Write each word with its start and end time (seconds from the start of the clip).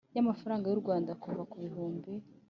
Y 0.13 0.17
amafaranga 0.23 0.65
y 0.67 0.73
u 0.75 0.81
rwanda 0.81 1.11
kuva 1.21 1.43
ku 1.51 1.55
bihumbi 1.63 2.11